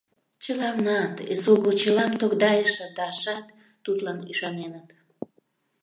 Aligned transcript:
Чыланат, 0.43 1.15
эсогыл 1.33 1.71
чылам 1.81 2.11
тогдайыше 2.21 2.85
Дашат, 2.97 3.45
тудлан 3.83 4.19
ӱшаненыт! 4.31 4.87